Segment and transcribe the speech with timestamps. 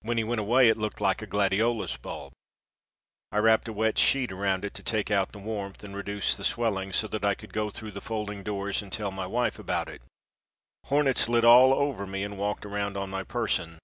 [0.00, 2.32] When he went away it looked like a gladiolus bulb.
[3.30, 6.42] I wrapped a wet sheet around it to take out the warmth and reduce the
[6.42, 9.90] swelling so that I could go through the folding doors and tell my wife about
[9.90, 10.00] it.
[10.84, 13.76] Hornets lit all over me and walked around on my person.